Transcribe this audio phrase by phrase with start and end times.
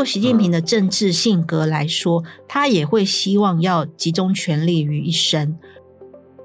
[0.00, 5.58] 就习近平的政治性格来说，他也会希望要集中权力于一身。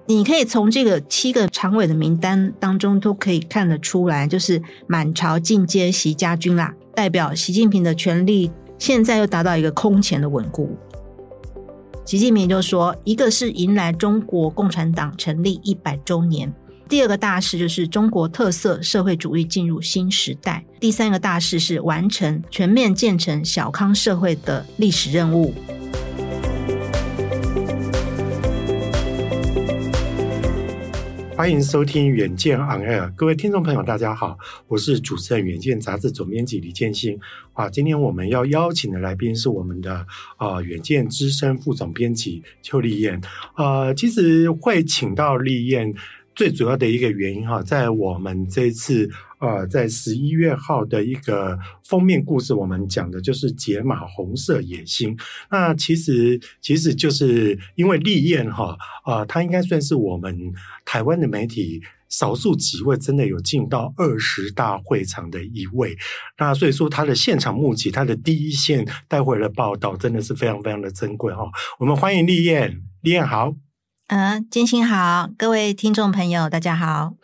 [0.07, 10.75] 你可以从这个七个常委的名单当中都可以看得出来，就是满朝尽皆习家军啦，代表习近平的权力现在又达到一个空前的稳固。
[12.03, 16.53] 习近平就说，一个是迎来中国共产党成立一百周年。
[16.87, 20.63] 第二个大事就是中国特色社会主义进入新时代。
[20.79, 25.51] 第三个大事是完成全面建成小康社会的历史任务。
[31.35, 37.19] 欢迎收听《远见 On Air》，各位听众朋友，大家好，我是主持人《远见》杂志总编辑李建新。
[37.53, 40.05] 啊，今天我们要邀请的来宾是我们的
[40.37, 43.19] 啊，《远见》资深副总编辑邱丽燕。
[43.57, 45.91] 呃，其实会请到丽燕。
[46.35, 55.17] 最主要的一个原因哈，在我们这次呃，在十一月号的一个封面故事，我们讲的就是解码红色野心。
[55.49, 60.37] 那其实其实就是因为俐燕哈啊，他应该算是我们
[60.83, 65.95] 台湾的媒体少数几位真的有进到二十大会场的一位。
[66.37, 71.49] 那所以说他的现场目击，他的第一线带回了报道，真的是非常非常的珍贵哈。
[71.79, 73.64] 我们欢迎丽燕，丽燕好。
[74.07, 77.15] 嗯，金星好，各位听众朋友，大家好。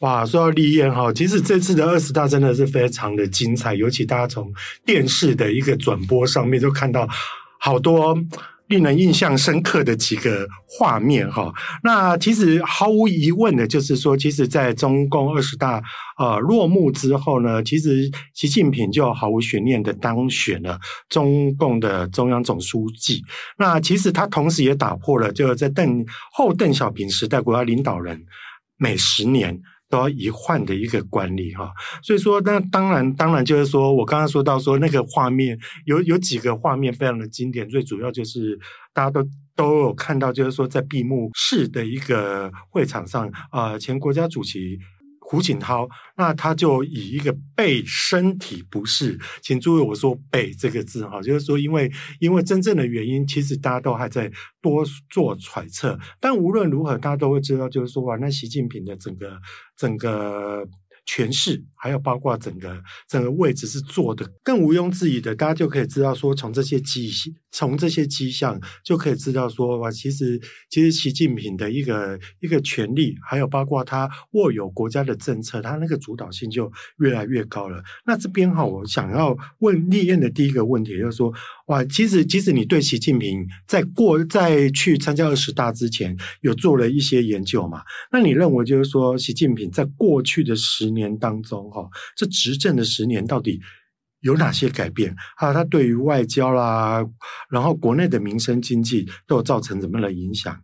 [0.00, 4.52] 哇，说到立燕哈，其实这次的二十大真的是非常的精彩，尤其大家从
[4.84, 7.08] 电视的一个转播上面就看到
[7.58, 8.14] 好多。
[8.70, 11.52] 令人印象深刻的几个画面哈，
[11.82, 15.82] 那其实毫无疑问的就是说，其实，在中共二十大
[16.16, 20.78] 呃落幕之后呢，其实习近平就毫无悬念的当选了
[21.08, 23.20] 中共的中央总书记。
[23.58, 28.24] 那其实他同时也打破了就在邓后邓小平时代国家领导人
[28.78, 29.60] 每十年。
[29.90, 31.70] 都要一换的一个惯例哈，
[32.02, 38.58] 所以说那当然当然就是说我刚刚说到说那个画面有有几个画面非常的经典，最主要就是
[38.94, 39.22] 大家都
[39.54, 44.78] 都有看到，就是说在闭幕式的一个会场上，啊、呃，前国家主席。
[45.30, 54.28] 胡锦涛，那他就以一个背身体不适，请注意我说“背”这个字哈，就是说，因为因为真正的原因，其实大家都还在
[54.60, 55.96] 多做揣测。
[56.18, 59.38] 但无论如何，大家都会知道，就是说，哇，那习近平的整个
[59.76, 60.66] 整个。
[61.06, 67.10] 权势，还有包括整个整个位置是做的更毋庸置疑的，大家就可以知道说，从这些迹
[67.52, 77.82] 从这些迹象就可以知道说，哇，其实其实习近平的一个一个权力，还有包括他握有国家的政策，他那个主导性就越来越高了。
[78.06, 81.32] 那这边哈，我想要问立燕的第一个问题就是说，
[81.66, 87.82] 哇，其实其实你对习近平在过在去参加二十大之前，有做了一些研究嘛？
[88.12, 93.60] 那你认为就是说，习近平在过去的十年当中，哈，这执政的十年到底
[94.20, 95.14] 有哪些改变？
[95.36, 97.04] 还有他对于外交啦，
[97.50, 100.54] 然后国内的民生经济都有造成怎么样的影响？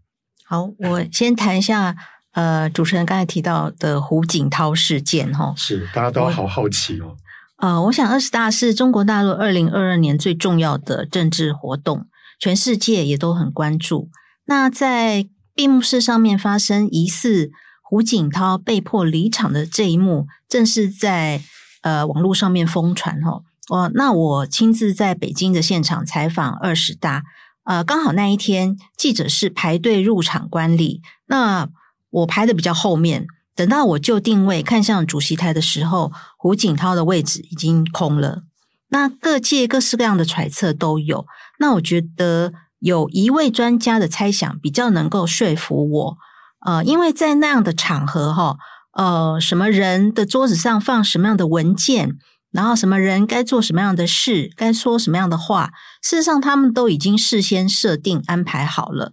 [0.44, 1.96] 好，我先谈一下，
[2.32, 7.16] 呃，主持人刚才提到的胡锦涛事件，哈，是大家都好好奇哦。
[7.58, 12.06] 呃，我想二十大是中国大陆二零二二年最重要的政治活动，
[12.38, 14.10] 全世界也都很关注。
[14.46, 17.50] 那在闭幕式上面发生疑似。
[17.88, 21.40] 胡锦涛被迫离场的这一幕，正是在
[21.86, 23.44] 呃网络上面疯传哦。
[23.68, 27.22] 哦，那我亲自在北京的现场采访二十大，
[27.64, 31.68] 呃，刚好那一天记者是排队入场观礼，那
[32.10, 38.42] 我排的比较后面，等到我就定位看向主席台的时候，胡锦涛的位置已经空了。
[38.88, 41.26] 那各界各式各样的揣测都有，
[41.58, 46.16] 那我觉得有一位专家的猜想比较能够说服我。
[46.64, 48.56] 呃，因为在那样的场合哈，
[48.96, 52.16] 呃，什么人的桌子上放什么样的文件，
[52.50, 55.70] 然后什么人该做什么样的事，该说什么样的话，
[56.02, 59.12] 事实上他们都已经事先设定安排好了，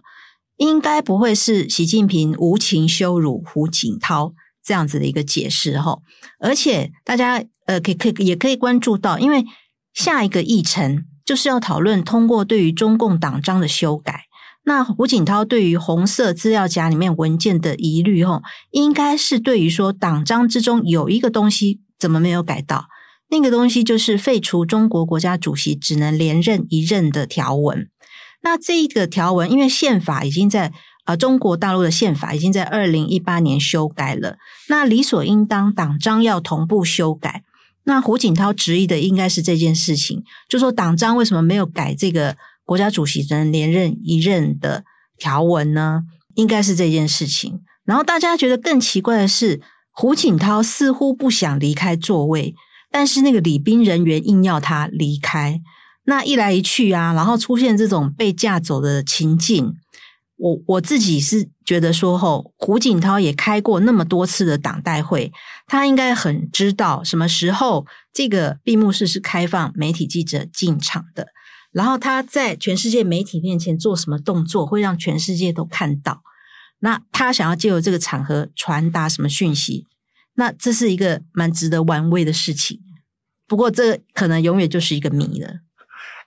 [0.56, 4.32] 应该不会是习近平无情羞辱胡锦涛
[4.64, 5.98] 这样子的一个解释哈。
[6.40, 9.44] 而且大家呃，可以可以也可以关注到，因为
[9.92, 14.23] 下一个议程就是要讨论通过对于中共党章的修改。
[14.64, 22.86] 那胡锦涛对于红色资料夹里面文件的疑虑，吼，应该是对于说党章之中有一个东西怎么没有改到？
[23.30, 27.88] 那个东西就是废除中国国家主席只能连任一任的条文。
[28.42, 30.72] 那这个条文，因为宪法已经在
[31.04, 34.36] 呃中国大陆的宪法已经在二零一八年修改了，
[34.68, 37.42] 那理所应当党章要同步修改。
[37.84, 44.84] 那胡锦涛质疑的应该是这件事情，就说党章为什么没有改这个国家主席只能连任一任的
[45.16, 46.02] 条文呢？
[46.34, 47.60] 应该是这件事情。
[47.84, 49.60] 然后大家觉得更奇怪的是，
[49.92, 52.54] 胡锦涛似乎不想离开座位，
[52.90, 55.60] 但是那个礼宾人员硬要他离开。
[56.06, 59.74] 那一来一去啊，然后出现这种被架走的情境。
[60.36, 65.32] 我我自己是觉得说，吼，胡锦涛也开过那么多次的党代会，
[65.66, 71.28] 他应该很知道什么时候这个闭幕式是开放媒体记者进场的，
[71.74, 76.22] 然后他在全世界媒体面前做什么动作，会让全世界都看到。
[76.78, 79.86] 那他想要借由这个场合传达什么讯息？
[80.34, 82.80] 那这是一个蛮值得玩味的事情。
[83.48, 85.60] 不过，这可能永远就是一个谜了。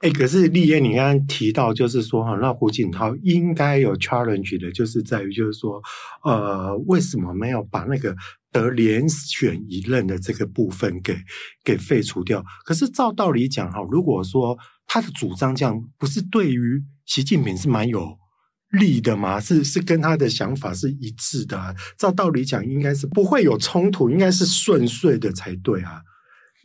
[0.01, 5.81] 哎，可是立燕，你刚刚提到，就是说哈，那胡锦涛应该有 challenge 的，就是在于，就是说，
[6.23, 8.15] 呃，为什么没有把那个
[8.51, 11.17] 得连选一任的这个部分给
[11.63, 12.43] 给废除掉？
[12.65, 18.17] 可是照道理讲哈，如果说他的主张这样，不是对于习近平是蛮有
[18.71, 19.39] 利的吗？
[19.39, 21.75] 是是跟他的想法是一致的啊？
[21.97, 26.01] 照道理讲，应该是不会有冲突，应该是顺遂的才对啊。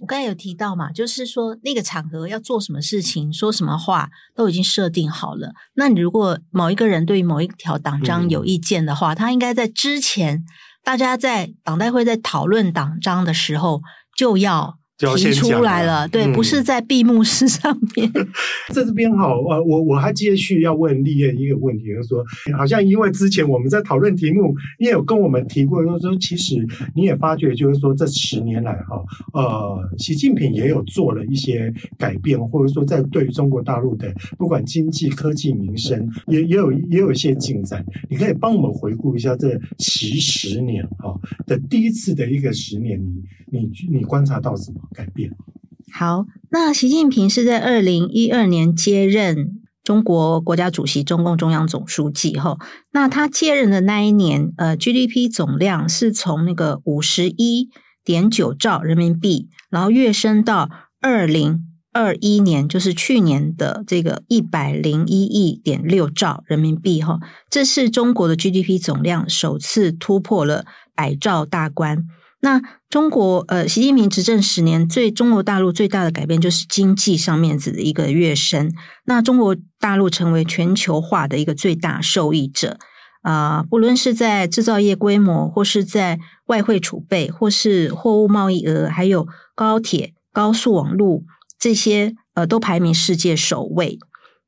[0.00, 5.52] 我刚才有提到嘛，就是说那个场合要做什么事情、说什么话都已经设定好了。
[5.74, 10.44] 那你如果某一个人对于某一条党章有意见的话，嗯、他应该在之前，
[10.82, 13.80] 大家在党代会在讨论党章的时候
[14.16, 14.78] 就要。
[15.16, 18.10] 提出来了，对，嗯、不是在闭幕式上面。
[18.70, 22.24] 在 这边哈，我我我还继续要问立燕一个问题，就是说，
[22.56, 26.56] 好像因为之前我们在讨论题目，你也有跟我们提过，就是说，其实
[26.94, 29.02] 你也发觉，就是说，这十年来哈，
[29.32, 37.84] 呃，习近平也有做了一些改变，或者说，在对于中国大陆的不管经济、科技、民生，也也有也有一些进展。
[38.08, 41.14] 你可以帮我们回顾一下这十十年哈
[41.46, 43.00] 的第一次的一个十年，
[43.50, 44.80] 你你你观察到什么？
[44.92, 45.30] 改变。
[45.92, 52.58] 好，那习近平是在二零一二年接任中国国家主席、中共中央总书记后，
[52.92, 57.68] 那他接任的那一年，呃，GDP 总量是从那个五十一
[58.04, 61.60] 点九兆人民币，然后跃升到二零
[61.92, 67.18] 二一年，就是去年的这个一百零一亿点六兆人民币哈，
[67.50, 72.06] 这是中国的 GDP 总量首次突破了百兆大关。
[72.44, 72.60] 那
[72.90, 78.68] 中国呃，习近平执政十年，最中国大陆最大的改变就是经济上面子的一个跃升。
[79.04, 82.78] 那中国大陆成为全球化的一个最大受益者
[83.22, 91.22] 啊、呃，不论是在制造业规模，或是在外汇储备，或是货物贸易额，还有高铁、高速网络
[91.60, 94.00] 这些呃，都排名世界首位。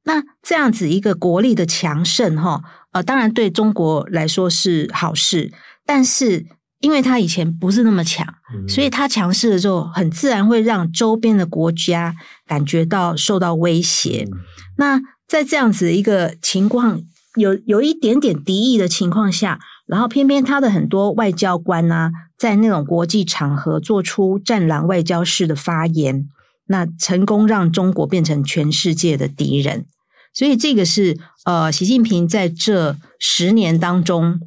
[0.02, 2.60] 那这样子一个国力的强盛哈，
[2.90, 5.52] 呃，当然对中国来说是好事，
[5.86, 6.44] 但是。
[6.84, 8.26] 因为他以前不是那么强，
[8.68, 12.14] 所以他强势的时候，很自然会让周边的国家
[12.46, 14.28] 感觉到受到威胁。
[14.76, 17.00] 那在这样子一个情况，
[17.36, 26.28] 有有一点点敌意的情况下，然后偏偏他的很多外交官呢、啊，在那种国际场合做出战狼外交式的发言，
[26.66, 29.86] 那成功让中国变成全世界的敌人。
[30.34, 34.38] 所以这个是呃，习近平在这十年当中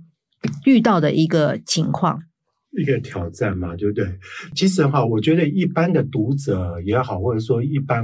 [0.66, 2.22] 遇到的一个情况。
[2.78, 4.08] 一个挑战嘛，对不对？
[4.56, 8.04] 其实哈，我觉得一般的读者也好，或者说一般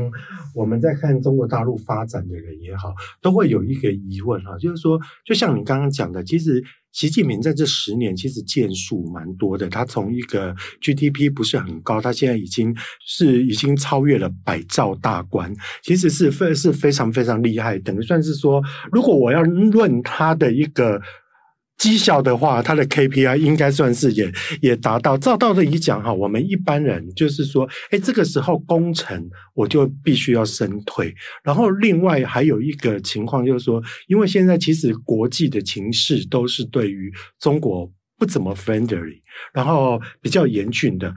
[0.55, 9.69] 我们在看中国大陆发展的人也好，都会有一个疑问哈，就是说，就像你刚刚讲的，其实习近平在这十年其实建树蛮多的。
[9.69, 12.75] 他从一个 GDP 不是很高，他现在已经
[13.05, 15.53] 是已经超越了百兆大关，
[15.83, 17.77] 其实是非是非常非常厉害。
[17.79, 18.61] 等于算是说，
[18.91, 20.99] 如果我要论他的一个。
[21.83, 25.17] 绩效的话，它的 KPI 应该算是也也达到。
[25.17, 31.13] 照道理讲哈，我们一般人就是说，哎，这个时候工程我就必须要升退。
[31.43, 39.19] 然后另外还有一个情况就是说，因为现在其实国际的情势都是对于中国不怎么 friendly，
[39.53, 41.13] 然后比较严峻的。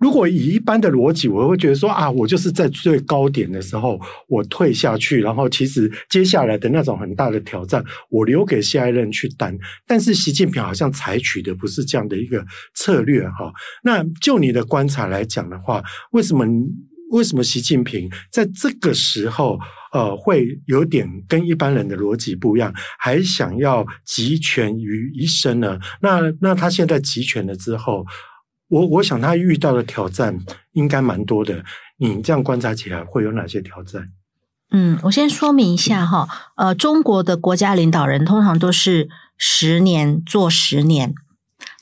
[0.00, 9.56] 如果以一般的逻辑，我会觉得说啊，我就是在最高点的时候我退下去，然后其实接下来的那种很大的挑战，我留给下一任去担。
[9.86, 12.42] 但是习近平好像采取的不是这样的一个
[12.74, 13.52] 策略哈。
[13.84, 16.46] 那就你的观察来讲的话，为什么
[17.10, 19.58] 为什么习近平在这个时候
[19.92, 25.78] 呃会有点跟一般人的逻辑不一样，还想要集权于一身呢？
[26.00, 28.06] 那那他现在集权了之后？
[28.70, 30.38] 我我想他遇到的挑战
[30.72, 31.62] 应该蛮多的。
[31.98, 34.08] 你这样观察起来会有哪些挑战？
[34.72, 41.12] 嗯，我先说明一下哈，呃，中国的国家领导人通常都是十年做十年。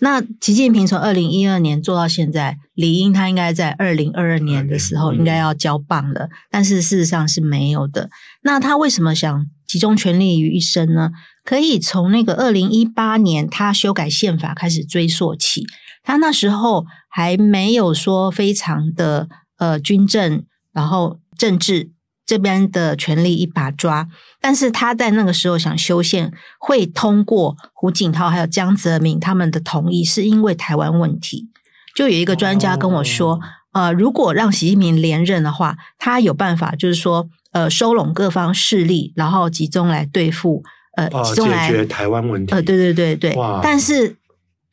[0.01, 8.09] 那习近平从二零一二年做到现在，理应他应该在二零二二年的时候应该要交棒了，但是事实上是没有的。
[8.43, 11.11] 那他为什么想集中全力于一身呢？
[11.45, 15.67] 可以从那个二零一八年他修改宪法开始追溯起。
[16.09, 21.91] 他那时候还没有说非常的呃军政，然后政治
[22.25, 24.09] 这边的权力一把抓，
[24.41, 31.51] 但是他在那个时候想修宪，会通过胡锦涛还有江泽民他们的同意，是因为台湾问题。
[31.95, 33.35] 就有一个专家跟我说，
[33.75, 40.63] 哦、呃，如果让习近平连任的话，他有办法，就是说呃收拢各方势力，然后集中来对付
[40.97, 42.55] 呃，哦、集中来解决台湾问题。
[42.55, 44.17] 呃，对对对对，但是。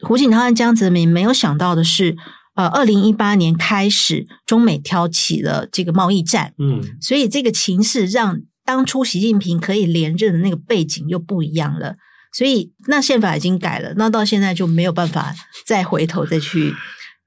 [0.06, 2.16] 胡锦涛和江泽民没有想到的是，
[2.54, 11.96] 呃，二零一八年开始，中美挑起了这个贸易战，嗯，所以这个情势让当初习近平可以连任的那个背景又不一样了，
[12.32, 15.34] 所以那宪法已经改了，那到现在就没有办法
[15.66, 16.74] 再回头再去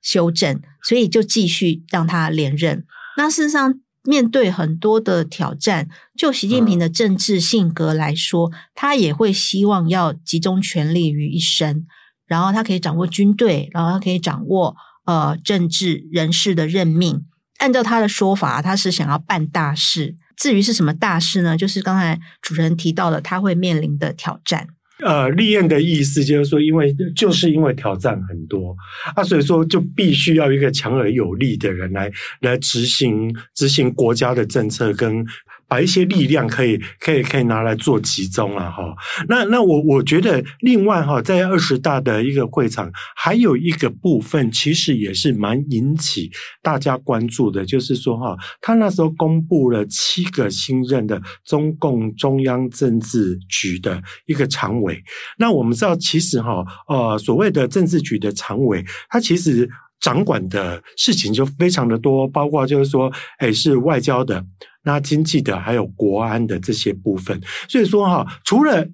[0.01, 2.85] 修正，所以就继续让他连任。
[3.17, 11.85] 那事实上，面对很多的挑战，就习近平的政治性格来说，嗯、他也会希望要集中全力于一身。
[12.29, 17.25] 然后他可以掌握军队，然后他可以掌握呃政治人事的任命。
[17.59, 20.15] 按照他的说法，他是想要办大事。
[20.37, 21.57] 至于是什么大事呢？
[21.57, 24.69] 就是刚才主持人提到的，他会面临的挑战。
[25.05, 28.77] 呃，立燕的意思就是说，因为就是因为挑战很多
[29.17, 32.11] 啊，所以说就必须要一个强而有力的人来
[32.43, 35.25] 来执行执行国家的政策跟。
[35.69, 38.95] 把一些力量可以可以可以拿来做集中了哈。
[39.29, 46.31] 那那我我觉得另外哈，在二十大的一个会场，还有一个部分其实也是蛮引起
[46.63, 55.03] 大家关注的，就是说哈，他那时候公布了七个新任的中共中央政治局的一个常委。
[55.37, 59.69] 那我们知道，其实哈呃，所谓的政治局的常委，他其实
[60.01, 64.45] 掌管的事情就非常的多，包括就是说，诶，是外交的。
[64.85, 67.39] 那经济的还有国安的这些部分，
[67.69, 68.89] 所以说哈，除了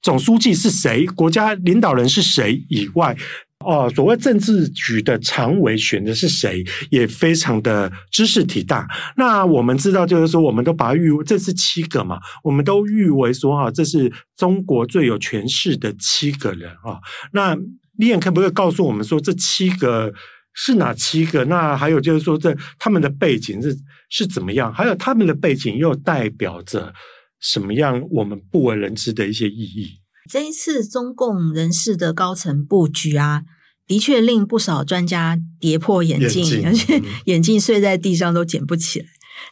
[0.00, 3.14] 总书记是谁，国家领导人是谁以外，
[3.62, 8.88] 哦，所谓政治局的常委选的是谁，也非常的知识体大。
[9.18, 16.98] 那我们知道，就是说，我们都把它誉为这是七个嘛，我们都誉为说哈，这是中国最有权势的七个人啊。
[17.32, 17.54] 那
[17.98, 20.14] 立燕可不可以告诉我们说，这七个？
[20.56, 21.44] 是哪七个？
[21.44, 24.72] 那还有就是说，这他们的背景是是怎么样？
[24.72, 26.92] 还有他们的背景又代表着
[27.40, 30.00] 什么样我们不为人知的一些意义？
[30.30, 33.42] 这一次中共人事的高层布局啊，
[33.86, 39.06] 的确令不少专家跌破眼镜，眼镜而且眼镜碎在地上都捡不起来，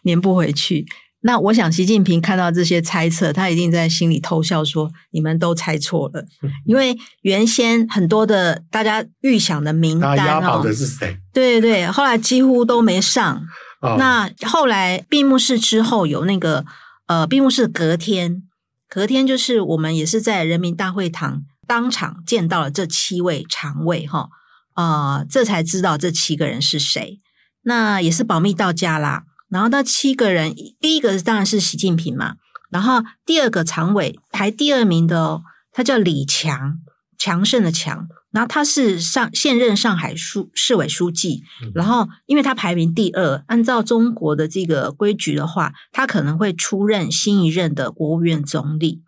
[0.05, 0.87] 粘不回去。
[1.27, 6.23] 那我想，习近平看到这些猜测，他一定在心里偷笑，说：“你们都猜错了。”
[6.67, 11.17] 因为原先很多的大家预想的名单，押宝的是谁？
[11.33, 13.43] 对对，后来几乎都没上。
[13.81, 16.67] 哦、那后来闭幕式之后有那个
[17.07, 18.43] 呃，闭幕式隔天，
[18.87, 24.29] 隔天就是我们也是在人民大会堂当场见到了这七位常委哈，
[24.75, 27.21] 啊、呃，这才知道这七个人是谁。
[27.63, 29.23] 那也是保密到家啦。
[29.55, 32.35] 然后那七个人，第一个当然是习近平嘛，
[32.73, 36.81] 然后第二个常委排第二名的哦，他叫李强，
[37.17, 49.03] 强盛的强，然后他是上现任上海书市委书记，然后因为他排名第二，按照中国的这个规矩的话，他可能会出任新一任的国务院总理，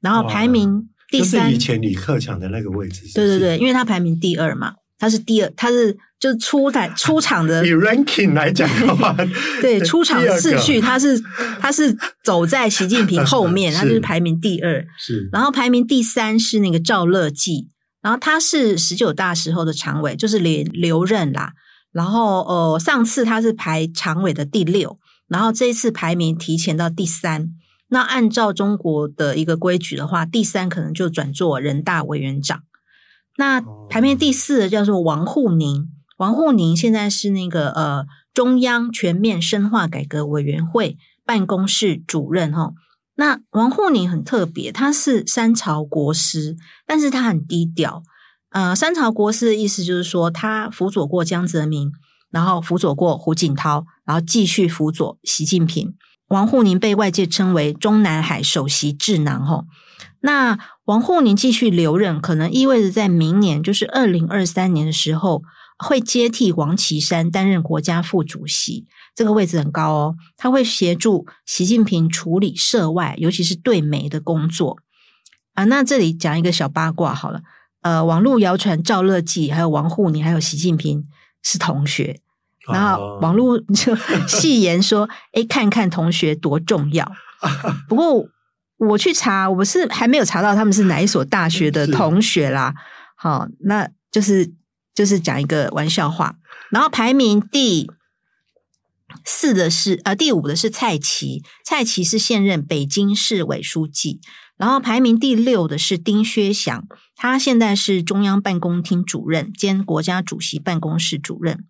[0.00, 3.14] 然后排名第三，就是以前李克强的那个位置是不是？
[3.14, 4.74] 对对对，因为他排名第二嘛。
[5.04, 7.66] 他是第二，他是就是出台出场的。
[7.66, 9.14] 以 ranking 来讲的话，
[9.60, 11.20] 对出场次序，他是
[11.60, 11.94] 他是
[12.24, 14.82] 走在习近平后 面，他就是排名第二。
[14.98, 17.68] 是，然后排名第三是那个赵乐际，
[18.00, 21.52] 然后他是十九大时候的常委，就是连留任啦。
[21.92, 24.96] 然后呃，上次他是排常委的第六，
[25.28, 27.50] 然后这一次排名提前到第三。
[27.88, 32.62] 那按照中国的一个规矩的话，第三可能就转做人大委员长。
[33.36, 35.88] 那排名第四的叫做王沪宁，
[36.18, 42.72] 王沪宁现在是那个呃中央全面深化改革委员会办公室主任哈。
[43.16, 48.02] 那王沪宁很特别，他是三朝国师，但是他很低调。
[48.50, 51.90] 呃，三朝国师的意思就是说，他辅佐过江泽民，
[52.30, 55.94] 然后辅佐过胡锦涛，然后继续辅佐习近平。
[56.28, 59.64] 王沪宁被外界称为中南海首席智囊哈。
[60.20, 65.42] 那王沪宁继续留任，可能意味着在明年，就是二零二三年的时候，
[65.78, 70.16] 会接替王岐山担任国家副主席，这个位置很高哦。
[70.36, 74.78] 他会协助习近平处理涉外，尤其是对美的工作
[75.54, 75.64] 啊。
[75.64, 77.40] 那这里讲一个小八卦好了，
[77.80, 81.02] 呃，网络谣传赵乐际还有王沪宁还有习近平
[81.42, 82.20] 是同学，
[82.70, 83.96] 然后网络就
[84.28, 87.10] 戏言说：“哎，看看同学多重要。”
[87.88, 88.26] 不过
[88.78, 92.74] 我去查，我是还没有查到他们是哪一所大学的同学啦。
[93.16, 94.52] 好，那就是。
[94.96, 96.36] 就是讲一个玩笑话，
[96.70, 97.90] 然后排名第
[99.24, 104.20] 四的是呃第五的是蔡奇，蔡奇是现任北京市委书记，
[104.56, 111.64] 然后排名第六的是丁薛祥，他现在是中央办公厅主任兼国家主席办公室主任。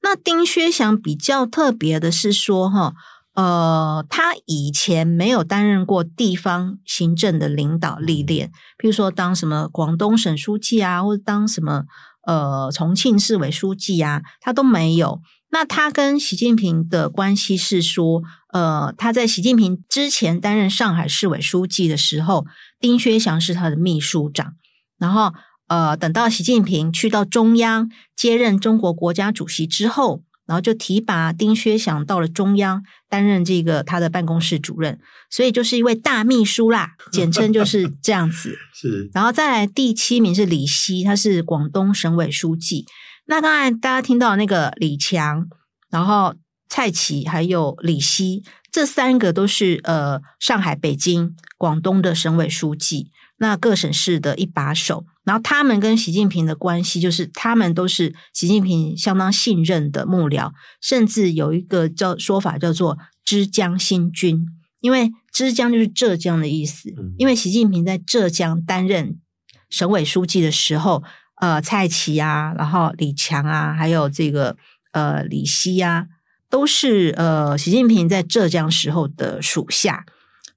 [0.00, 2.94] 那丁薛祥比较特别的是说，哈，
[3.40, 11.84] 呃，他以前没有担任过地方行政的领导历练，比如说当什么广东省书记啊，或者当什么。
[12.26, 15.22] 呃，重庆市委书记啊，他都没有。
[15.52, 22.44] 那他跟习近平的关系是说，呃，他在习近平之前担任上海市委书记的时候，
[22.78, 24.52] 丁薛祥是他的秘书长。
[24.98, 25.32] 然后，
[25.68, 30.22] 呃，等到习近平去到中央接任中国国家主席之后。
[30.50, 34.98] 然后就提拔丁薛祥到了中央担任这个他的办公室主任，
[35.30, 38.58] 所以就是一位大秘书啦，简称就是这样子。
[38.74, 42.84] 是，然后再来第七名是李希，他是广东省委书记。
[43.26, 45.46] 那刚才大家听到那个李强，
[45.88, 46.34] 然后
[46.68, 48.42] 蔡奇还有李希，
[48.72, 53.12] 这三个都是呃上海、北京、广东的省委书记。
[53.38, 64.44] 那各省市的一把手，然后他们跟习近平的关系，就是他们都是习近平相当信任的幕僚，甚至有一个叫说法叫做“浙江新军”，
[64.82, 66.92] 因为浙江就是浙江的意思。
[67.16, 69.20] 因为习近平在浙江担任
[69.68, 71.04] 省委书记的时候，
[71.40, 74.56] 呃，蔡奇啊，然后李强啊，还有这个
[74.90, 76.06] 呃李希啊，
[76.48, 80.04] 都是呃习近平在浙江时候的属下，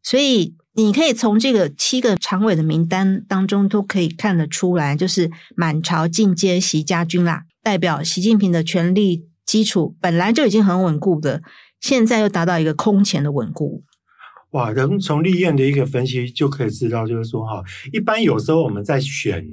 [0.01, 0.55] 所以。
[0.75, 11.43] 你可以从这个七个常委的名单当中都可以看得出来，就是满朝尽皆习家军啦，代表习近平的权力基础本来就已经很稳固的，
[11.79, 13.83] 现在又达到一个空前的稳固。
[14.51, 19.45] 哇，人从立院的一个分析就可以知道，就是说哈，一般有时候我们在选。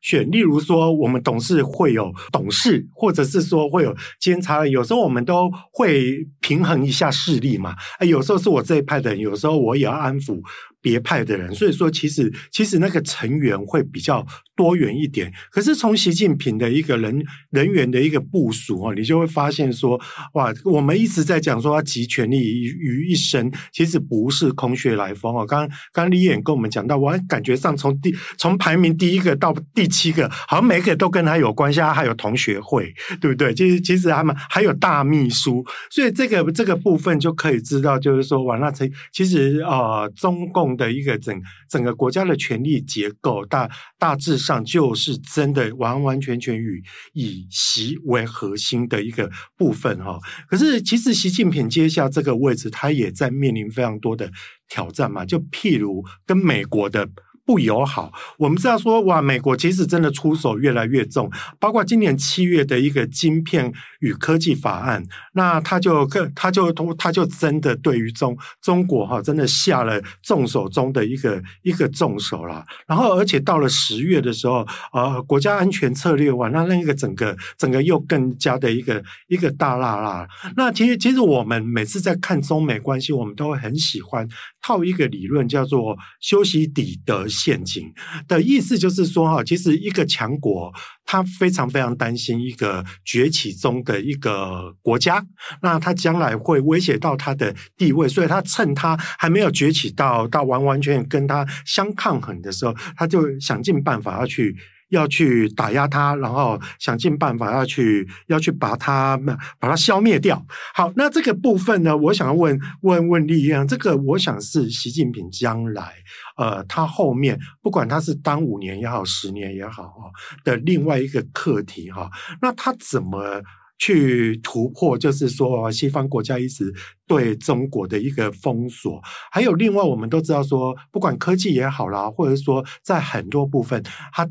[0.00, 7.74] 选，例如说，我们董事会有董事，或者是说会有监察，有时候我们都会平衡一下势力嘛。
[7.98, 10.40] 哎，有时候是我这一派的人，有时候我也要安抚。
[10.80, 14.24] 别派的人，所以说其实其实那个成员会比较
[14.58, 15.32] 多元一点。
[15.50, 19.98] 可是从习近平的一个人人员的一个部署哦，你就会发现说，
[20.34, 25.46] 哇，我们一直在讲说他集权力于一身，其实不是空穴来风哦。
[25.46, 33.54] 刚刚刚立言跟我们讲到，我还感觉上从第从排名第一个到第七个，好像每个都跟他有关系，他还有同学会，对不对？
[33.54, 40.78] 其实其实他们还有大秘书，所以这个这个部分就可以知道，就是说，哇，那其其实呃，中共。
[40.78, 41.34] 的一个整
[41.68, 43.68] 整个国家的权力结构，大
[43.98, 46.82] 大致上就是真的完完全全与
[47.12, 50.18] 以习为核心的一个部分哈。
[50.48, 54.30] 可是其实习近平接下这个位置，他也在面临非常多的
[54.68, 57.08] 挑战嘛，就譬如跟美国的。
[57.48, 72.62] 不友好，我们知道说哇，美国其实真的出手越来越重，包括今年七月的一个晶片与科技法案，那他就更他就通他就真的对于中中国哈，真的下了重手中的一个一个重手了。
[72.86, 80.28] 然后而且到了十月的时候，呃，国家安全策略哇，那那个整个整个又更加的一个一个大辣辣。
[80.54, 84.28] 那其实其实我们每次在看中美关系，我们都会很喜欢
[84.60, 87.92] 套一个理论，叫做修昔底德陷阱
[88.26, 90.72] 的意思就是说，哈，其实一个强国，
[91.04, 95.24] 他非常非常担心一个崛起中的一个国家，
[95.62, 104.56] 那他将来会威胁到他的地位，所以他趁他还没有崛起到到完完全全跟他相抗衡的时候，他就想尽办法要去。
[104.90, 109.18] 要去打压他，然后想尽办法要去要去把他
[109.60, 110.42] 把他消灭掉。
[110.72, 115.92] 好，那这个部分呢，我想要问问问立言，这个我想是习近平将来
[116.38, 120.08] 呃，他后面不管他是当五年也好，十年也好啊
[120.44, 122.08] 的另外一个课题哈。
[122.40, 123.42] 那他怎么
[123.78, 124.96] 去突破？
[124.96, 126.72] 就是说，西方国家一直
[127.06, 134.26] 对中国的一个封锁，还有另外我们都知道说，不管科技也好啦，或者说在很多部分，他。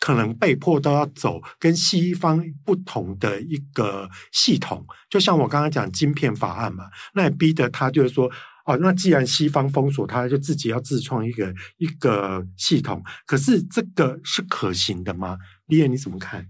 [0.00, 8.30] 可能被迫都要走跟西方不同的一个系统，就像我刚刚讲晶片法案嘛，那也逼得他就是说，
[8.64, 13.02] 哦，那既然西方封锁，他就自己要自创一个一个系统。
[13.26, 15.36] 可是这个是可行的吗？
[15.66, 16.46] 立言你怎么看？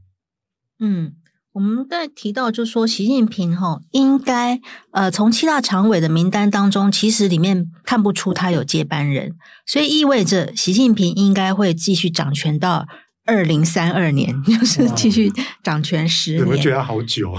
[0.79, 1.15] 嗯，
[1.53, 4.61] 我们在提到，就是说习近平哈应该
[4.93, 12.87] 呃从七大常委的名单当中，其实里面看不出他有接班人，所以意味着习近平应该会继续掌权到
[13.27, 15.33] 二零三二年， 就是继续
[15.63, 16.41] 掌权十年。
[16.41, 17.33] 怎么觉得好久？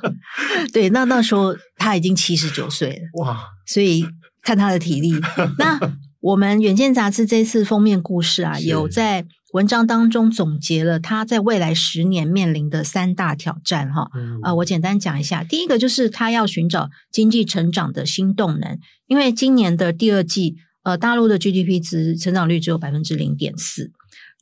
[0.72, 4.04] 对，那那时候他已经七十九岁了哇，所以
[4.42, 5.12] 看他的体力。
[5.58, 5.78] 那
[6.20, 9.26] 我们《远见》杂志这次封面故事啊，有在。
[9.52, 14.08] 文章当中总结了他在未来十年面临的三大挑战，哈，
[14.44, 15.42] 呃，我简单讲一下。
[15.42, 18.78] 第一个就是他要寻找经济成长的新动能，
[19.08, 20.54] 因为今年的第二季，
[20.84, 23.90] 呃，大陆的 GDP 值成长率只有百分之零点四。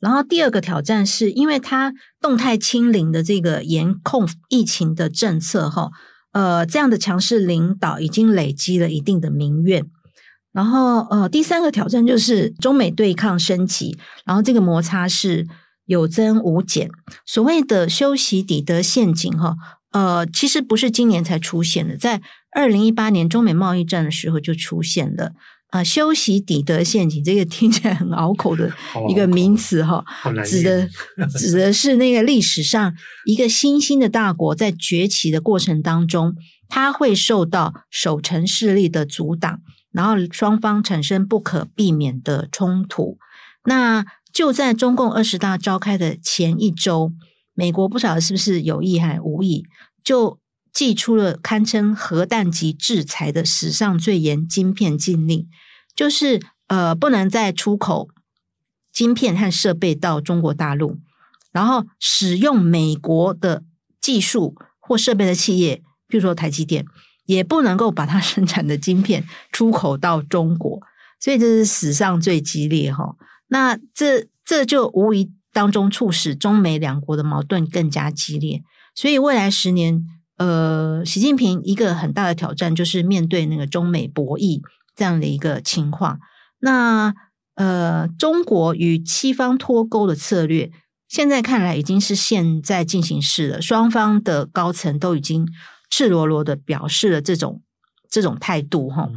[0.01, 5.91] 然后第二个挑战是因为它动态清零的这个严控疫情的政策，哈，
[6.31, 9.85] 呃，这样的强势领导已经累积了一定的民怨。
[10.51, 15.45] 然后，呃，第三个挑战就是中美对抗升级，然后这个摩擦是
[15.85, 16.89] 有增无减。
[17.25, 19.55] 所谓的修昔底德陷阱，哈，
[19.91, 22.21] 呃，其实不是今年才出现的，在
[22.55, 25.33] 二零一八年中美贸易战的时候就出现了。
[25.69, 28.71] 啊、呃，修习底德陷阱，这个听起来很拗口的
[29.09, 30.03] 一个名词，哈，
[30.45, 30.89] 指的
[31.37, 32.93] 指的是那个历史上
[33.25, 36.33] 一个新兴的大国在崛起的过程当中，
[36.67, 39.61] 它会受到守城势力的阻挡。
[39.91, 43.17] 然后双方产生不可避免的冲突。
[43.65, 47.11] 那就在中共二十大召开的前一周，
[47.55, 49.63] 美国不晓得是不是有意还无意，
[50.03, 50.38] 就
[50.73, 55.47] 祭出了堪称核弹级制裁的史上最严晶片禁令，
[55.95, 58.09] 就是呃不能再出口
[58.91, 60.99] 晶片和设备到中国大陆，
[61.51, 63.63] 然后使用美国的
[63.99, 66.85] 技术或设备的企业，比如说台积电。
[67.25, 70.81] 也不能够把它 生产的晶片出口到中国，
[71.19, 73.15] 所以这是史上最激烈哈。
[73.49, 78.63] 那这这就无疑当中促使中美两国的矛盾更加激烈。
[78.95, 80.03] 所以未来十年，
[80.39, 84.59] 呃，习近平一个很大的挑战就是面对那个中美博弈
[84.95, 86.19] 这样的一个情况。
[86.59, 87.13] 那
[87.53, 90.71] 呃，中国与西方脱钩的策略，
[91.07, 95.47] 现在看来已经是现在进行式了，双方的高层都已经。
[95.91, 97.63] 赤裸裸的表示了这种
[98.11, 99.09] 这种态度哈。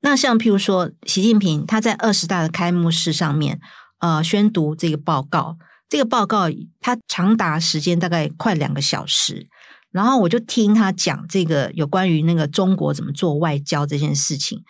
[0.00, 3.60] 那像譬如说，习近平他在二十大的开幕式上面，
[4.00, 5.56] 呃，宣读这个报告，
[5.88, 6.46] 这个报告
[6.80, 9.46] 他长达时间大概快两个小时，
[9.92, 14.62] 然后我就听他讲这个有关于那个中国怎么做外交这件事情，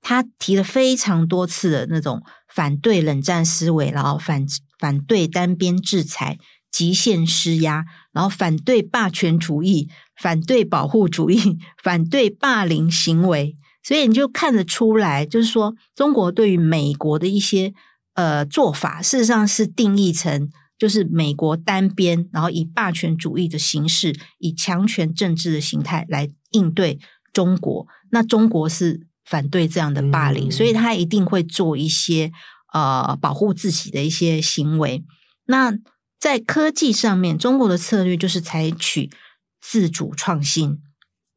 [0.00, 4.44] 他提了非常多次的那种反对冷战思维，然后反
[4.78, 6.38] 反对单边制裁。
[6.72, 17.74] 极限施压，然后反对霸权主义，反对保护主义，反对霸凌行为，所以你就看得出来，就是说中国对于美国的一些
[18.14, 20.48] 呃做法，事实上是定义成
[20.80, 26.98] 就是美国单边，然后以霸权主义的形式，以强权政治的形态来应对
[27.34, 27.86] 中国。
[28.10, 32.32] 那中国是反对这样的霸凌，嗯、所以他一定会做一些
[32.72, 35.04] 呃保护自己的一些行为。
[35.44, 35.74] 那
[36.18, 39.10] 在科技上面，中国的策略就是采取
[39.60, 40.80] 自主创新。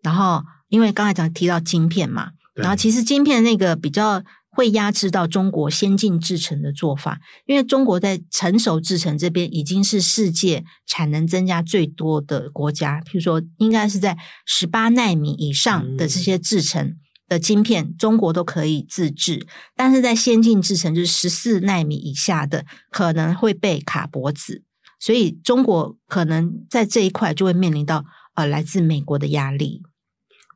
[0.01, 4.23] 然后，因为刚才讲提到晶片嘛，然后其实晶片那个比较
[4.55, 13.01] 会压制到中国先进制程的做法，因为中国在成熟制程这边已经是世界产能增加最多的国家。
[13.01, 24.61] 譬如说，应该是在十八纳米以上的这些制程的晶片，中国都可以自制，但是在先进制程就是十四纳米以下的，可能会被卡脖子。
[24.99, 29.81] 所以中国可能在这一块就会面临到呃来自美国的压力。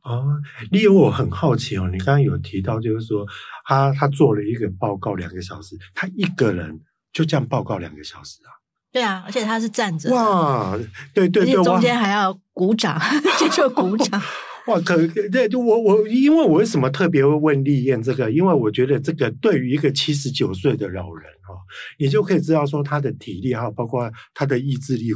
[0.08, 0.26] 哦，
[0.72, 3.26] 例如我很好奇哦，你刚刚有提到就是说
[3.65, 6.80] 他他做了一个报告两个小时，他一个人
[7.12, 8.56] 就这样报告两个小时啊？
[8.89, 10.10] 对啊，而且他是站着。
[10.13, 10.78] 哇，
[11.13, 12.98] 对对对，中间还要鼓掌，
[13.38, 14.22] 这就鼓掌。
[14.67, 14.96] 哇，可
[15.30, 18.32] 对，就我我因为我为什么特别会问立燕这个？
[18.32, 21.60] 因为我觉得这个对于一个七十九岁的老人哦，
[22.00, 25.12] 你就可以知道说他的体力哈，包括他的意志力。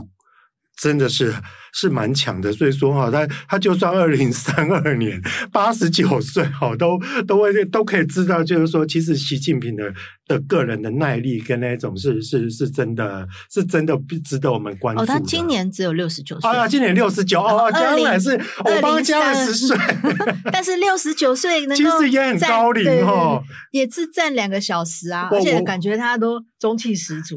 [0.78, 1.32] 真的是
[1.74, 9.94] 是蛮强的，所以说哈，他他就算二零三二年八十九岁哈，都都会都可以知道，就是说，其实习近平的
[10.28, 15.02] 的个人的耐力跟那种是是是真的是真的值得我们关注。
[15.02, 18.32] 哦，他今年只有六十九岁啊，今年六十九哦，将来是
[18.64, 19.78] 我帮他加了十岁，
[20.54, 27.36] 但是六十九岁能够其实也很高龄哦，也是站两个小时啊，而且感觉他都中气十足。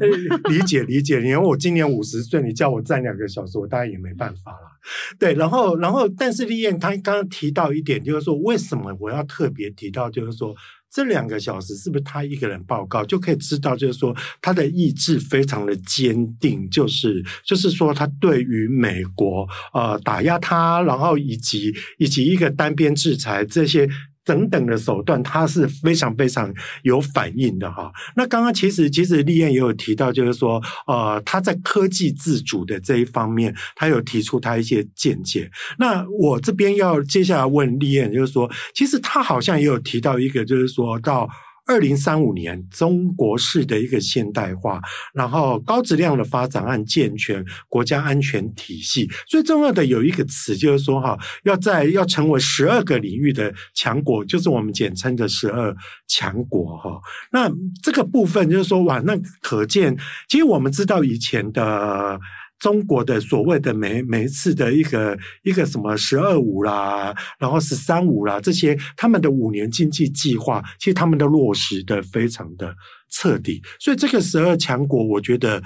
[0.49, 3.57] 理解理解，因为我今年五十岁，你叫我站两个小时。
[3.57, 4.71] 我当然也没办法办法了，
[5.19, 10.55] 对，然后，然后，但是立燕她刚刚提到一点，就是说，为什么我要特别提到，就是说，
[10.91, 13.75] 这两个小时是不是她一个人报告就可以知道？
[13.75, 23.87] 就是说她的意志非常的坚定，就是就是说她对于美国呃打压她，然后以及以及一个单边制裁这些。
[24.25, 27.91] 等等的手段，他是非常非常有反应的哈。
[28.15, 35.49] 那刚刚其实其实立燕也有提到，就是说，呃，他在科技自主的这一方面，他有提出他一些见解。
[35.77, 41.29] 那我这边要接下来问立燕，就是说，其实他好像也有提到一个，就是说到。
[41.65, 44.79] 二零三五年，中国式的一个现代化，
[45.13, 49.09] 然后高质量的发展和健全国家安全体系。
[49.27, 55.75] 最重要的有一个词，就是说哈，要在要成为十二个领域的强国，就是我们简称的十二
[56.07, 57.01] 强国哈。
[57.31, 57.51] 那
[57.81, 59.97] 这个部分就是说哇，那可见，
[60.27, 62.19] 其实我们知道以前的。
[62.57, 72.75] 中国的所谓的每每一次的一个一个什么“十二五”啦，然后“十三五”啦，这些他们的五年经济计划，其实他们都落实的非常的
[73.09, 73.61] 彻底。
[73.79, 75.61] 所以这个十二强国，我觉得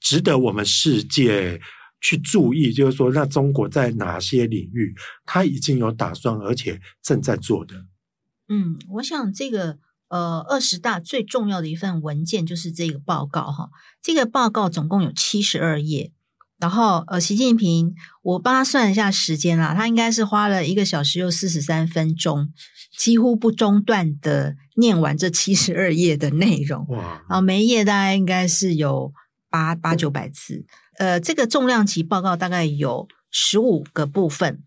[0.00, 1.60] 值得我们世界
[2.00, 4.94] 去注意，就是说，那中国在哪些领域，
[5.26, 7.74] 他已经有打算，而且正在做的。
[8.48, 13.68] 嗯，我想这个呃，二十大最重要的一份文件就是这个报告哈。
[14.00, 16.12] 这个报告总共有七十二页。
[16.60, 22.52] 然后，呃，习近平，我帮他算一下时间啦，他应该是花了一个小时又四十三分钟，
[22.98, 26.86] 几乎不中断的念完这七十二页的内容。
[26.88, 27.24] 哇！
[27.30, 29.10] 然后每一页大概应该是有
[29.48, 30.66] 八八九百字。
[30.98, 34.62] 呃，这个重量级报告大概有十五个部分，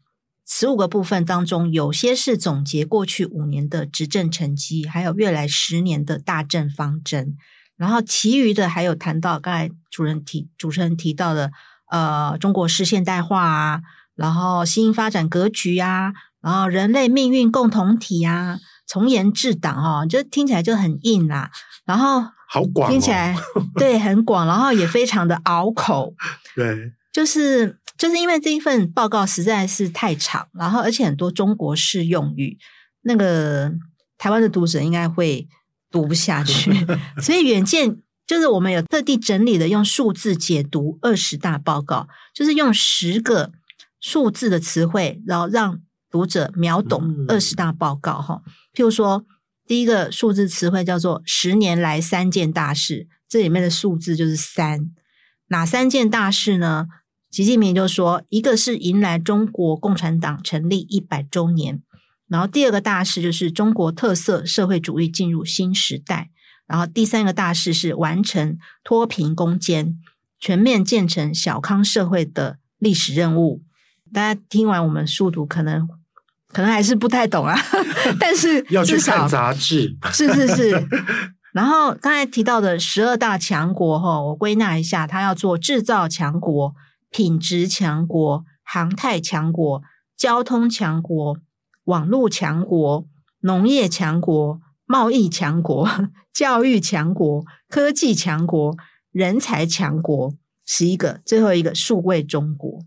[0.48, 7.36] 十五个部分当中，有些是总结过去五年的执政成绩，还有未来十年的大政方针。
[7.78, 11.52] 然后其余的还有谈到刚才主任提主持人提到的。
[11.94, 13.82] 呃，中国式现代化啊，
[14.16, 21.52] 然后新发展格局啊，然后人类命运共同体啊，从严治党哦，就听起来就很硬啦。
[21.86, 23.38] 然后好广，听起来
[23.78, 26.16] 对很广，然后也非常的拗口。
[26.58, 32.58] 对，就是就是因为这一份报告实在是太长，然后而且很多中国式用语，
[33.04, 33.72] 那个
[34.18, 35.48] 台湾的读者应该会
[35.92, 36.74] 读不下去，
[37.22, 37.98] 所以远见。
[38.26, 43.52] 就是我们有特地整理的用数字解读二十大报告，就是用十个
[44.00, 48.42] 数字的词汇，然后让读者秒懂二十大报告哈。
[48.74, 49.26] 譬如说，
[49.68, 54.90] 第一个数字词汇叫做“十年来三件大事”，这里面的数字就是三。
[55.48, 56.88] 哪三件大事呢？
[57.30, 61.82] 习近平就说，一个是迎来中国共产党成立一百周年，
[62.28, 66.30] 然后第二个大事就是中国特色社会主义进入新时代。
[66.66, 69.98] 然后第三个大事是完成脱贫攻坚、
[70.40, 73.62] 全面建成小康社会的历史任务。
[74.12, 75.88] 大家听完我们速读，可能
[76.48, 77.58] 可能还是不太懂啊，
[78.20, 80.88] 但是 要去看杂志， 是是是。
[81.52, 86.74] 然后刚才提到的十二大强国，哈，我归纳一下，他要做制造强国、
[87.12, 89.82] 品质强国、航太强国、
[90.16, 91.38] 交通强国、
[91.86, 93.06] 网络强国、
[93.42, 94.62] 农业强国。
[94.86, 95.88] 贸易强国、
[96.34, 98.76] 教育强国、科技强国、
[99.12, 100.34] 人才强国，
[100.66, 102.80] 十一个，最后一个数位中国。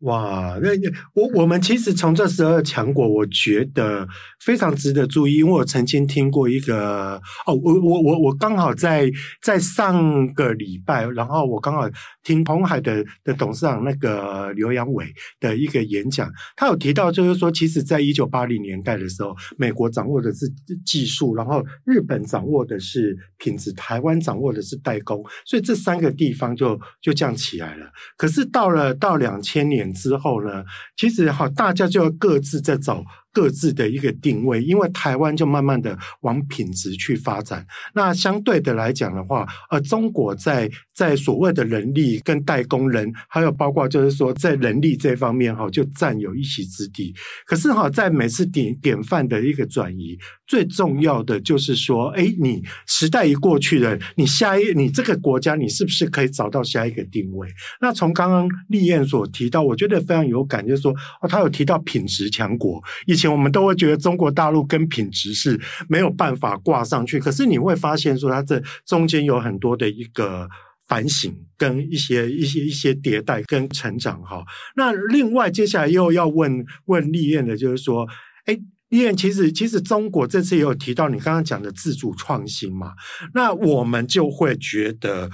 [0.00, 0.68] 哇，那
[1.14, 4.06] 我我们其实从这十二强国，我觉得
[4.38, 7.14] 非常值得注意，因为我曾经听过一个
[7.46, 9.10] 哦，我我我我刚好在
[9.42, 11.88] 在上个礼拜，然后我刚好
[12.24, 15.06] 听鸿海的的董事长那个刘阳伟
[15.38, 20.52] 的一个演讲，他有提到，就是说，其实在一九八零年代的时候，美国掌握的是
[20.84, 27.86] 技术，然后日本掌握的是品质，台湾掌握的是代工，所以这三个地方就就这样起来了。
[28.16, 29.84] 可是到了到两千年。
[29.94, 30.64] 之后呢，
[30.96, 33.04] 其实哈，大家就要各自在找。
[33.34, 37.66] 各自的一个定位，因为台湾就慢慢的往品质去发展。
[37.92, 47.12] 那相对的来讲的话，呃，中国在在所谓的人力跟代工人，还有包括就是说在人力这方面哈，就占有一席之地。
[47.44, 50.16] 可是哈，在每次典典范的一个转移，
[50.46, 57.48] 最重要的就是说，哎，你时代一过去了，你下一你这个国家，你是不是可以找到下一个定位？
[57.80, 63.23] 那从刚刚立燕所提到，我觉得非常有感，就是说，哦，他有提到品质强国，以前。
[63.28, 70.48] 我们都会觉得中国大陆跟品质是没有办法挂上去，可是你会发现说，它这中间有很多的一个
[70.88, 74.44] 反省，跟一些一些一些迭代跟成长哈。
[74.76, 78.06] 那另外接下来又要问问立燕的，就是说，
[78.46, 78.58] 哎，
[78.88, 82.92] 立燕其实其实中国这次也有提到你刚刚讲的自主创新嘛，
[83.34, 85.30] 那我们就会觉得。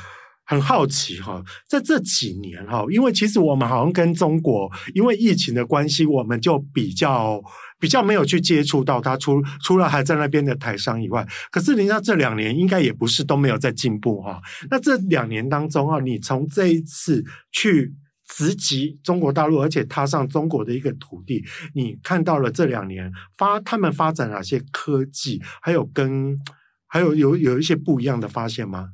[0.46, 7.40] 很好奇哈，在这几年哈，因为其实我们好像跟中国因为疫情的关系，我们就比较
[7.80, 14.40] 比较没有去接触到他，除除了还在那边的台商以外，可是人家这两年应该也不是都没有在进步哈。
[14.70, 17.92] 那这两年当中啊，你从这一次去
[18.28, 21.42] 直击中国大陆，而且踏上中国的一个土地，
[21.74, 26.38] 你看到了这两年发他们发展哪些科技，还有跟
[26.86, 28.90] 还有有有一些不一样的发现吗？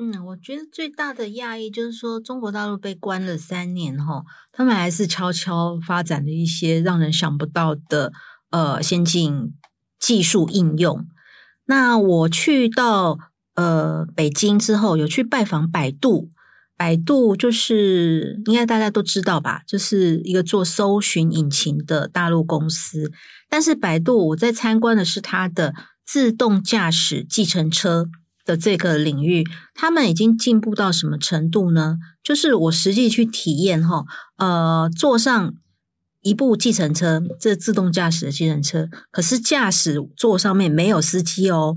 [0.00, 8.12] 嗯，我觉得最大的讶异就是说，中国大陆被关了三年哈，他们还是悄悄发展了一些让人想不到的
[8.50, 9.52] 呃先进
[9.98, 11.04] 技术应用。
[11.66, 13.18] 那我去到
[13.56, 16.30] 呃北京之后，有去拜访百度，
[16.76, 23.10] 百度就是应该大家都知道吧，就是一个做搜寻引擎的大陆公司。
[23.48, 25.74] 但是百度我在参观的是它的
[26.06, 28.06] 自动驾驶计程车。
[28.48, 31.98] 的这个领域，他们已经进步到什么程度呢？
[32.24, 34.06] 就是我实际去体验哈，
[34.38, 35.52] 呃，坐上
[36.22, 41.76] 一部计程车，这自动驾驶的计程车，可是驾驶座上面没有司机哦，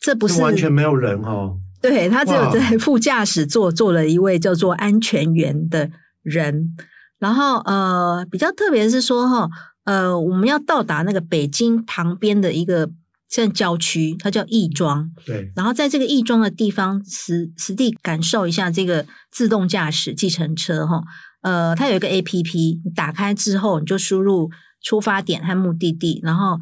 [0.00, 5.88] 这不是完全没有人哦，对，他只有在副驾驶座坐了一位叫做安全员的
[6.24, 6.74] 人，
[7.20, 9.48] 然后呃，比较特别是说哈，
[9.84, 12.90] 呃，我们要到达那个北京旁边的一个。
[13.30, 15.10] 像郊区，它叫亦庄。
[15.24, 21.00] 对，然后在这个亦庄的地方实实地感受一下这个自动驾驶计程车哈。
[21.42, 24.50] 呃，它有一个 APP，你打开之后你就输入
[24.82, 26.58] 出发点和目的地，然后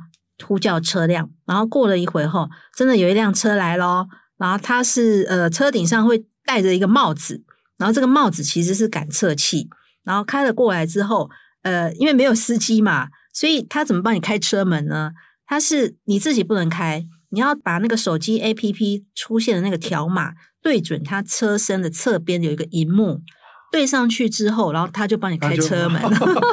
[0.46, 7.42] 呼叫车辆，然后过了一会后，真的有一辆车来咯，然后它是呃车顶上会戴着一个帽子，
[7.78, 9.68] 然后这个帽子其实是感测器，
[10.04, 11.28] 然后开了过来之后，
[11.62, 15.11] 呃，因为没有司机嘛，所以他怎么帮你开车门呢？
[15.48, 20.32] 它是你自己不能开，你要把那个手机 APP 出现的那个条码
[20.62, 23.22] 对准它车身的侧边有一个荧幕，
[23.72, 26.00] 对上去之后，然后它就帮你开车门，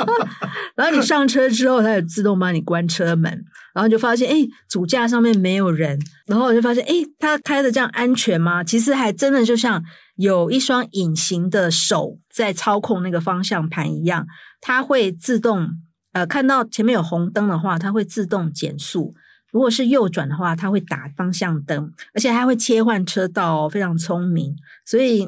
[0.76, 8.64] 然后你上车之后，它就自动帮你关车门，然后就发现，哎，主驾上面没有人，然后我就发现，哎，它开的这样安全吗？
[8.64, 9.84] 其实还真的就像
[10.16, 14.26] 有一双隐形的手在操控那个方向盘一样，
[14.62, 15.70] 它会自动。
[16.16, 19.14] 呃，看到前面有红灯的话，它会自动减速；
[19.52, 24.56] 如果是右转的话，它会打方向灯，而且还会切换车道，非常聪明。
[24.86, 25.28] 所以，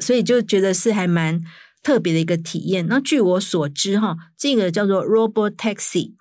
[0.00, 1.40] 所以就觉得是还蛮
[1.84, 2.88] 特别的一个体验。
[2.88, 6.14] 那据我所知，哈，这个叫做 Robot Taxi，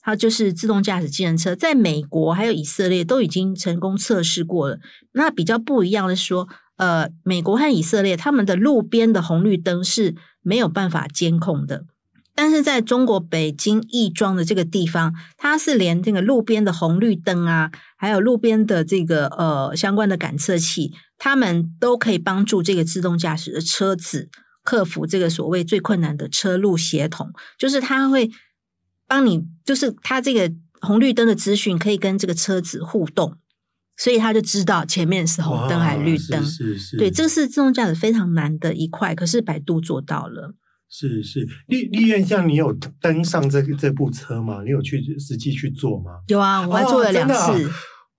[0.00, 4.78] 它就是自动驾驶计程车，在美国还有以色列都已经成功测试过了。
[5.12, 11.84] 那比较不一样的说，呃，美国和以色列他们的路边的红绿灯是没有办法监控的。
[12.42, 24.28] 但是在中国北京亦庄的这个地方，它是连这个路边的红绿灯啊，还有路边的这个呃相关的感测器，他们都可以帮助这个自动驾驶的车子
[24.64, 28.28] 克服这个所谓最困难的车路协同，就是它会
[29.06, 33.36] 帮你，就是它这个红绿灯的资讯可以跟这个车子互动，
[33.96, 36.44] 所以他就知道前面是红灯还是绿灯。
[36.44, 40.56] 是是是，对，这是自动驾驶非常难的一块，可是百度做到了。
[40.94, 44.60] 是是，立立燕，像你有登上这个这部车吗？
[44.62, 46.10] 你有去实际去坐吗？
[46.28, 47.70] 有啊，我还坐了两次。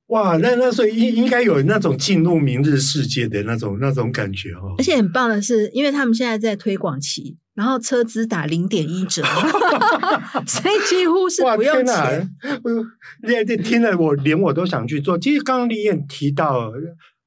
[0.08, 4.74] 哇，那那所以应应该有那种进入明日世界的那种那种感觉哦。
[4.80, 9.22] 而且很棒的是，因为他们现在在推广期，然后车资打零点一折，
[10.48, 11.94] 所以几乎是不用钱。
[11.94, 12.10] 哇，
[13.22, 13.44] 天哪！
[13.46, 15.16] 这听了我连我都想去做。
[15.20, 16.72] 其实刚刚立燕提到。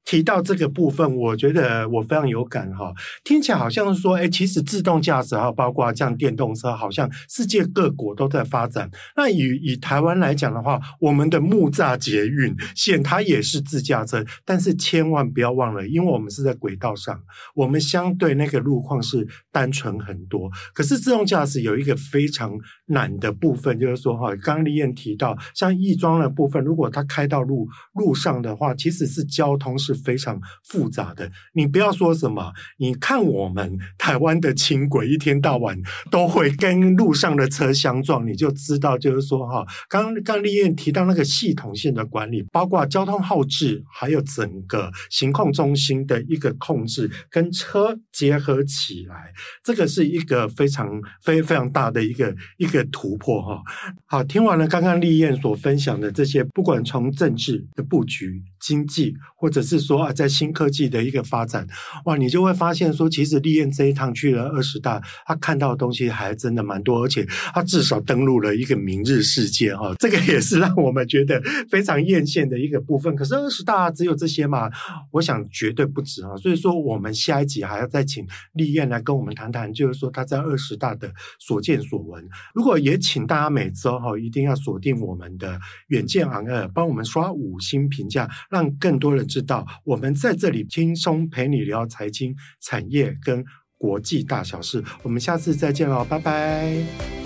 [0.07, 2.95] 提到这个部分，我觉得我非常有感哈。
[3.25, 8.89] 听起来好像是说，哎，其实自动驾驶哈包括像电动车，好像世界各国都在发展。
[9.17, 17.21] 那以以台湾来讲的话，我们的木栅捷运线它也是自驾车，但是千万不要忘了，因为我们是在轨道上，
[17.57, 20.49] 我们相对那个路况是单纯很多。
[20.73, 29.96] 可是自动驾驶有一个非常难的部分，就是说哈，刚刚立燕提到，像亦庄的部分，如果它开到路路上的话，其实是交通是。
[29.97, 35.81] 非常复杂的，你不要说什么，你看我们台湾的轻轨一天到晚
[36.11, 49.33] 都会跟路上的车相撞，你就知道，就是说哈，刚刚立燕提到那个系统性的管理，包括交通号志，还有整个行控中心的一个控制，跟车结合起来，
[49.65, 53.63] 这个是一个非常非非常大的一个一个突破哈。
[54.05, 59.86] 好，听完了刚刚立燕所分享的这些，不管从政治的布局、经济，或者是。
[59.87, 61.67] 说啊，在新科技的一个发展，
[62.05, 67.25] 哇，你就会发现说，其实立燕这一趟去了二十大，他看到的东西还真的蛮多，而且
[67.55, 73.15] 他至少登陆了一个明日世界哈，这个也是让我们觉得非常艳羡的一个部分。
[73.15, 74.71] 可是二十大只有这些嘛？
[75.13, 82.27] 我想绝对不止啊，所以说我们下一集还要再请立燕来跟我们谈谈，就是说他在二十大的所见所闻。
[82.55, 85.59] 如果也请大家每周哈一定要锁定我们的
[85.89, 93.45] 远见 on air，帮我们刷五星评价，让更多人知道我们在这里轻松陪你聊财经、产业跟
[93.79, 94.83] 国际大小事。
[95.03, 97.26] 我们下次再见喽，拜拜。